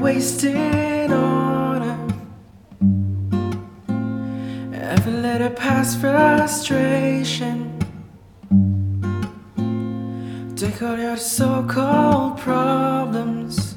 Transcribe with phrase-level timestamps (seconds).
[0.00, 1.98] wasted on her.
[4.72, 7.72] Ever let her pass frustration?
[10.56, 13.76] Take all your so-called problems.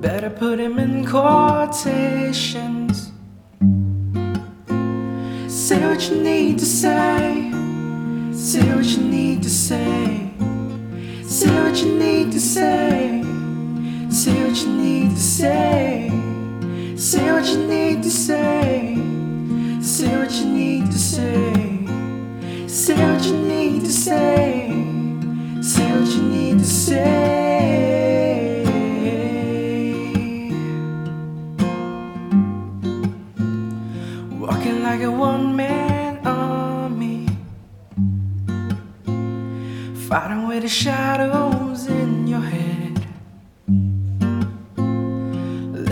[0.00, 3.12] Better put him in quotations.
[5.46, 7.52] Say what you need to say.
[8.32, 10.30] Say what you need to say.
[11.22, 13.22] Say what you need to say.
[14.24, 16.10] Say what you need to say.
[16.96, 18.96] Say what you need to say.
[19.82, 21.86] Say what you need to say.
[22.66, 24.70] Say what you need to say.
[25.60, 27.04] Say what you need to say.
[34.40, 37.28] Walking like a one man army.
[40.08, 42.73] Fighting with the shadows in your head.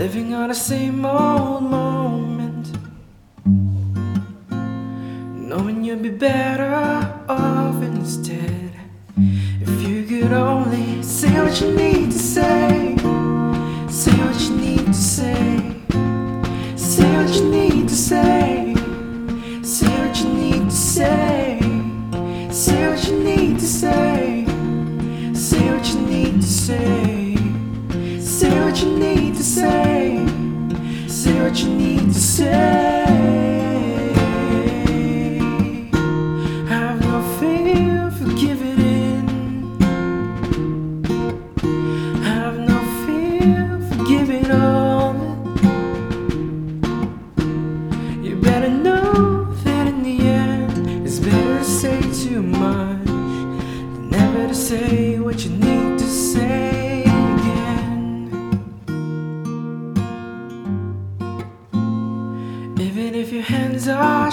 [0.03, 2.67] Living on the same old moment.
[5.47, 6.73] Knowing you'd be better
[7.29, 8.71] off instead.
[9.61, 12.97] If you could only say what you need to say.
[13.87, 15.73] Say what you need to say.
[16.75, 18.75] Say what you need to say.
[19.61, 21.59] Say what you need to say.
[22.51, 24.45] Say what you need to say.
[25.33, 27.37] Say what you need to say.
[28.19, 29.53] Say what you need to say.
[29.53, 29.92] Say
[32.33, 32.72] say.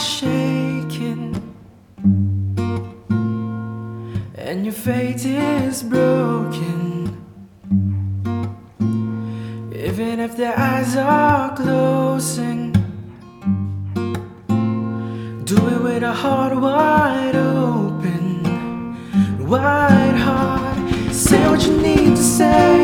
[0.00, 1.30] Shaking
[4.50, 7.16] and your faith is broken.
[9.72, 12.72] Even if their eyes are closing,
[15.44, 18.42] do it with a heart wide open,
[19.46, 21.14] wide heart.
[21.14, 22.79] Say what you need to say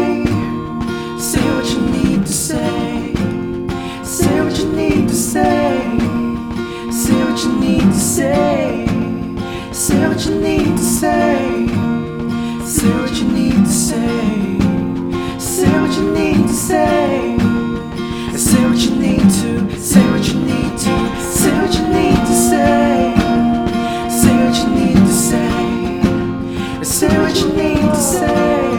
[26.86, 28.78] Say what you need to say.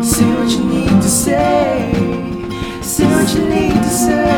[0.00, 1.92] Say what you need to say.
[2.82, 4.29] Say what you need to say.